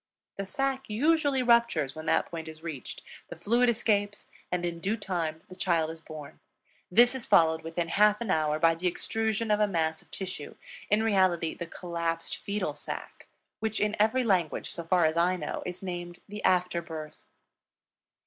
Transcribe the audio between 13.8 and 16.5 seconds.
every language, so far as I know, is named the